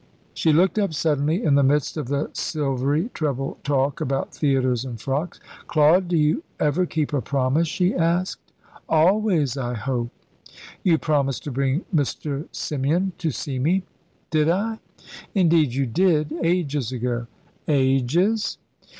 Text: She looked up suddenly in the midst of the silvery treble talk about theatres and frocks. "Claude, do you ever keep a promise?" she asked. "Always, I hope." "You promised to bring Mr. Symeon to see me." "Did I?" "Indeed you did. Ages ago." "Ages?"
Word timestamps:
She 0.33 0.51
looked 0.51 0.79
up 0.79 0.95
suddenly 0.95 1.43
in 1.43 1.53
the 1.53 1.61
midst 1.61 1.95
of 1.95 2.07
the 2.07 2.31
silvery 2.33 3.11
treble 3.13 3.59
talk 3.63 4.01
about 4.01 4.33
theatres 4.33 4.83
and 4.83 4.99
frocks. 4.99 5.39
"Claude, 5.67 6.07
do 6.07 6.17
you 6.17 6.41
ever 6.59 6.87
keep 6.87 7.13
a 7.13 7.21
promise?" 7.21 7.67
she 7.67 7.93
asked. 7.93 8.51
"Always, 8.89 9.57
I 9.57 9.75
hope." 9.75 10.09
"You 10.83 10.97
promised 10.97 11.43
to 11.43 11.51
bring 11.51 11.85
Mr. 11.93 12.47
Symeon 12.51 13.11
to 13.19 13.29
see 13.29 13.59
me." 13.59 13.83
"Did 14.31 14.49
I?" 14.49 14.79
"Indeed 15.35 15.75
you 15.75 15.85
did. 15.85 16.33
Ages 16.41 16.91
ago." 16.91 17.27
"Ages?" 17.67 18.57